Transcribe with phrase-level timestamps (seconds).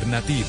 [0.00, 0.48] alternativa.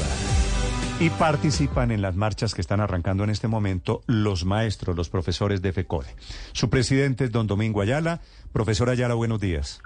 [0.99, 5.61] Y participan en las marchas que están arrancando en este momento los maestros, los profesores
[5.61, 6.07] de FECODE.
[6.53, 8.21] Su presidente es don Domingo Ayala.
[8.53, 9.81] Profesor Ayala, buenos días.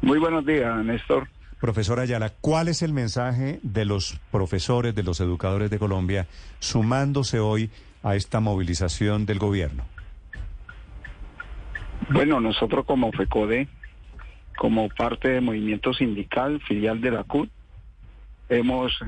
[0.00, 1.28] Muy buenos días, Néstor.
[1.60, 6.28] Profesor Ayala, ¿cuál es el mensaje de los profesores, de los educadores de Colombia,
[6.60, 7.70] sumándose hoy
[8.04, 9.84] a esta movilización del gobierno?
[12.10, 13.68] Bueno, nosotros como FECODE,
[14.56, 17.50] como parte del movimiento sindical, filial de la CUT,
[18.48, 18.98] hemos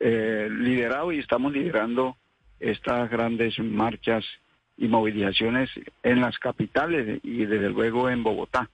[0.00, 2.16] eh, liderado y estamos liderando
[2.60, 4.24] estas grandes marchas
[4.76, 5.70] y movilizaciones
[6.02, 8.68] en las capitales y desde luego en Bogotá.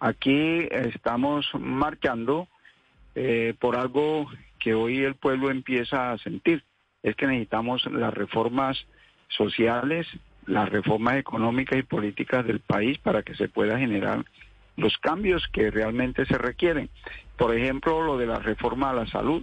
[0.00, 2.48] Aquí estamos marchando
[3.14, 6.64] eh, por algo que hoy el pueblo empieza a sentir,
[7.02, 8.86] es que necesitamos las reformas
[9.28, 10.06] sociales,
[10.46, 14.24] las reformas económicas y políticas del país para que se pueda generar
[14.80, 16.90] los cambios que realmente se requieren.
[17.36, 19.42] Por ejemplo, lo de la reforma a la salud,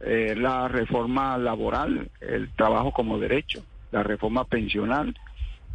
[0.00, 5.16] eh, la reforma laboral, el trabajo como derecho, la reforma pensional,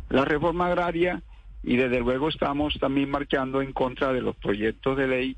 [0.10, 1.22] la reforma agraria
[1.64, 5.38] y desde luego estamos también marchando en contra de los proyectos de ley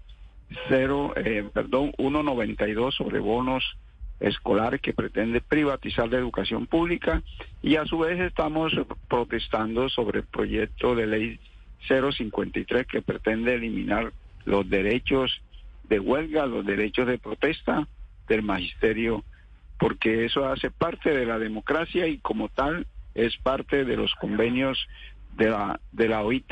[0.68, 3.78] 0, eh, perdón, 192 sobre bonos
[4.20, 7.22] escolares que pretende privatizar la educación pública
[7.62, 8.74] y a su vez estamos
[9.08, 11.40] protestando sobre el proyecto de ley
[11.88, 14.12] 053 que pretende eliminar
[14.46, 15.42] los derechos
[15.88, 17.88] de huelga, los derechos de protesta
[18.28, 19.24] del magisterio,
[19.78, 24.88] porque eso hace parte de la democracia y como tal es parte de los convenios
[25.36, 26.52] de la, de la OIT.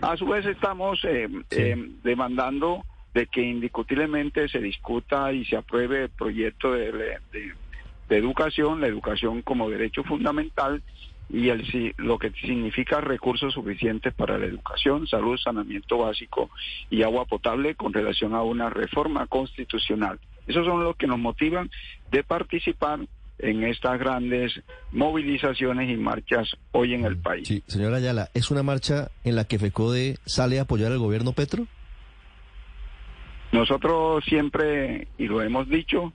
[0.00, 6.04] A su vez estamos eh, eh, demandando de que indiscutiblemente se discuta y se apruebe
[6.04, 7.52] el proyecto de, de,
[8.08, 10.82] de educación, la educación como derecho fundamental
[11.32, 16.50] y el, lo que significa recursos suficientes para la educación, salud, saneamiento básico
[16.90, 20.20] y agua potable con relación a una reforma constitucional.
[20.46, 21.70] Esos son los que nos motivan
[22.10, 23.00] de participar
[23.38, 24.52] en estas grandes
[24.92, 27.48] movilizaciones y marchas hoy en el país.
[27.48, 31.32] Sí, señora Ayala, ¿es una marcha en la que FECODE sale a apoyar al gobierno
[31.32, 31.66] Petro?
[33.52, 36.12] Nosotros siempre, y lo hemos dicho,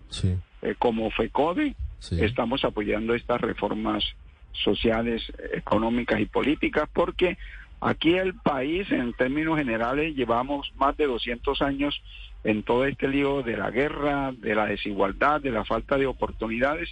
[0.61, 1.75] eh, como FECODE,
[2.11, 4.03] estamos apoyando estas reformas
[4.51, 5.21] sociales,
[5.53, 7.37] económicas y políticas, porque
[7.81, 12.01] aquí el país, en términos generales, llevamos más de 200 años
[12.43, 16.89] en todo este lío de la guerra, de la desigualdad, de la falta de oportunidades,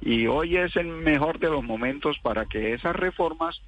[0.00, 3.60] y hoy es el mejor de los momentos para que esas reformas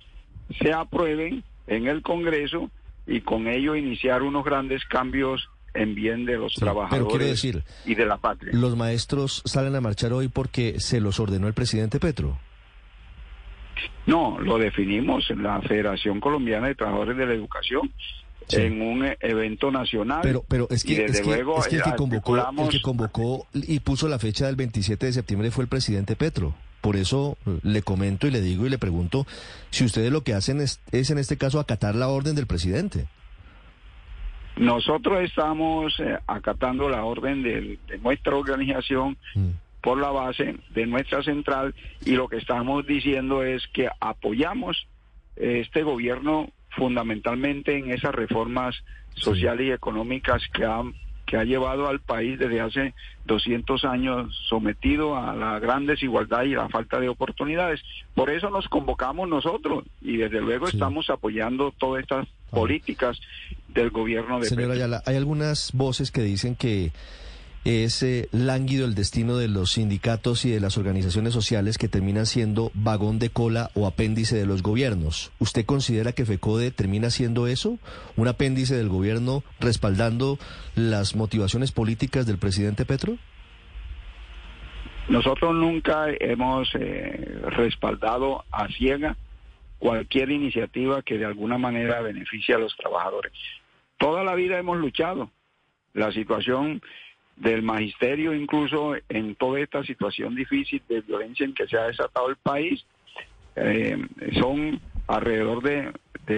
[0.60, 2.70] se aprueben en el Congreso
[3.06, 8.06] y con ello iniciar unos grandes cambios en bien de los trabajadores decir, y de
[8.06, 8.52] la patria.
[8.54, 12.38] ¿Los maestros salen a marchar hoy porque se los ordenó el presidente Petro?
[14.06, 17.92] No, lo definimos en la Federación Colombiana de Trabajadores de la Educación.
[18.50, 20.20] en un evento nacional.
[20.22, 24.18] Pero, pero es que, es que, el que convocó, el que convocó y puso la
[24.18, 26.54] fecha del 27 de septiembre fue el presidente Petro.
[26.80, 29.26] Por eso eh, le comento y le digo y le pregunto
[29.68, 33.06] si ustedes lo que hacen es, en este caso acatar la orden del presidente.
[34.56, 39.18] Nosotros estamos eh, acatando la orden de nuestra organización.
[39.34, 39.50] Mm
[39.80, 41.74] por la base de nuestra central
[42.04, 44.86] y lo que estamos diciendo es que apoyamos
[45.36, 48.74] este gobierno fundamentalmente en esas reformas
[49.14, 50.94] sociales y económicas que han
[51.28, 52.94] que ha llevado al país desde hace
[53.26, 57.80] 200 años sometido a la gran desigualdad y la falta de oportunidades.
[58.14, 63.20] Por eso nos convocamos nosotros y desde luego estamos apoyando todas estas políticas
[63.68, 66.92] del gobierno de Señora Ayala, hay algunas voces que dicen que
[67.64, 72.26] es eh, lánguido el destino de los sindicatos y de las organizaciones sociales que terminan
[72.26, 75.32] siendo vagón de cola o apéndice de los gobiernos.
[75.38, 77.78] ¿Usted considera que FECODE termina siendo eso?
[78.16, 80.38] ¿Un apéndice del gobierno respaldando
[80.74, 83.16] las motivaciones políticas del presidente Petro?
[85.08, 89.16] Nosotros nunca hemos eh, respaldado a ciega
[89.78, 93.32] cualquier iniciativa que de alguna manera beneficie a los trabajadores.
[93.96, 95.30] Toda la vida hemos luchado.
[95.94, 96.82] La situación
[97.40, 102.28] del magisterio, incluso en toda esta situación difícil de violencia en que se ha desatado
[102.28, 102.84] el país.
[103.56, 103.96] Eh,
[104.40, 105.92] son alrededor de,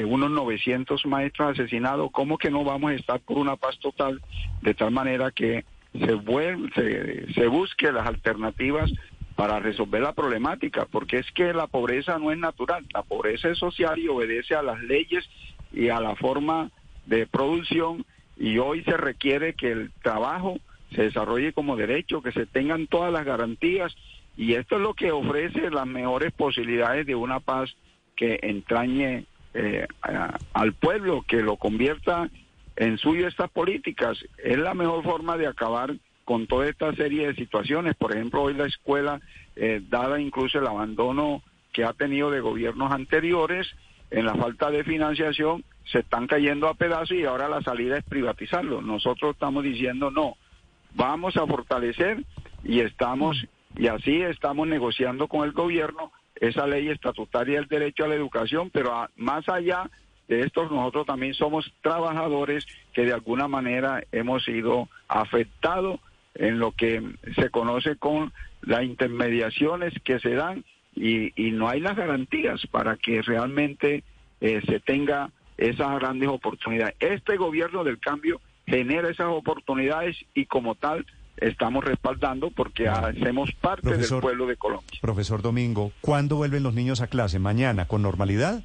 [0.05, 2.11] unos 900 maestros asesinados.
[2.13, 4.21] ¿Cómo que no vamos a estar por una paz total
[4.63, 8.91] de tal manera que se, vuelve, se, se busque las alternativas
[9.35, 10.87] para resolver la problemática?
[10.91, 14.63] Porque es que la pobreza no es natural, la pobreza es social y obedece a
[14.63, 15.29] las leyes
[15.73, 16.71] y a la forma
[17.07, 18.05] de producción
[18.37, 20.59] y hoy se requiere que el trabajo
[20.95, 23.95] se desarrolle como derecho, que se tengan todas las garantías
[24.37, 27.75] y esto es lo que ofrece las mejores posibilidades de una paz
[28.17, 29.87] que entrañe eh,
[30.53, 32.31] al pueblo, que lo convierta
[32.77, 34.19] en suyo estas políticas.
[34.43, 35.95] Es la mejor forma de acabar
[36.25, 37.95] con toda esta serie de situaciones.
[37.97, 39.21] Por ejemplo, hoy la escuela,
[39.57, 41.43] eh, dada incluso el abandono
[41.73, 43.69] que ha tenido de gobiernos anteriores,
[44.11, 48.05] en la falta de financiación, se están cayendo a pedazos y ahora la salida es
[48.05, 48.81] privatizarlo.
[48.81, 50.37] Nosotros estamos diciendo no,
[50.95, 52.25] vamos a fortalecer
[52.65, 53.47] y estamos,
[53.77, 58.71] y así estamos negociando con el gobierno esa ley estatutaria del derecho a la educación,
[58.71, 59.91] pero más allá
[60.29, 66.01] de esto nosotros también somos trabajadores que de alguna manera hemos sido afectados
[66.35, 67.03] en lo que
[67.35, 68.33] se conoce con
[68.63, 70.65] las intermediaciones que se dan
[70.95, 74.05] y, no hay las garantías para que realmente
[74.41, 76.95] eh, se tenga esas grandes oportunidades.
[77.01, 81.05] Este gobierno del cambio genera esas oportunidades y como tal
[81.37, 84.99] estamos respaldando porque hacemos parte del pueblo de Colombia.
[85.01, 87.39] Profesor Domingo, ¿cuándo vuelven los niños a clase?
[87.39, 87.87] ¿Mañana?
[87.87, 88.63] ¿Con normalidad?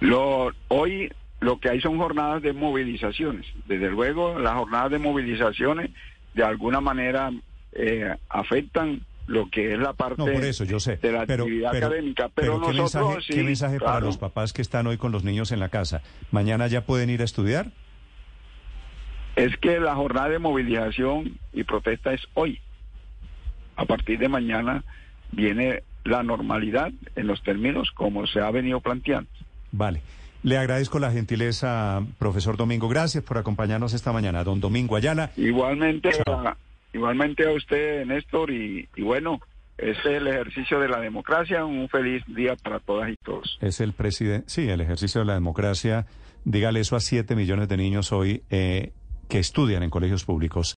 [0.00, 3.46] Lo, hoy lo que hay son jornadas de movilizaciones.
[3.66, 5.90] Desde luego, las jornadas de movilizaciones
[6.34, 7.30] de alguna manera
[7.72, 12.28] eh, afectan lo que es la parte de la actividad académica.
[12.34, 15.70] Pero, nosotros ¿qué mensaje, para los papás que están hoy con los niños en la
[15.70, 16.02] casa?
[16.30, 17.72] ¿Mañana ya pueden ir a estudiar?
[19.34, 22.60] Es que la jornada de movilización y protesta es hoy.
[23.76, 24.84] A partir de mañana
[25.30, 29.30] viene la normalidad en los términos como se ha venido planteando.
[29.70, 30.02] Vale.
[30.42, 32.86] Le agradezco la gentileza, profesor Domingo.
[32.86, 34.44] Gracias por acompañarnos esta mañana.
[34.44, 35.30] Don Domingo Ayala.
[35.38, 36.10] Igualmente,
[36.92, 39.40] igualmente a usted, Néstor, y, y bueno,
[39.78, 41.64] es el ejercicio de la democracia.
[41.64, 43.58] Un feliz día para todas y todos.
[43.60, 46.06] Es el presidente, sí, el ejercicio de la democracia.
[46.44, 48.92] Dígale eso a siete millones de niños hoy eh,
[49.28, 50.68] que estudian en colegios públicos.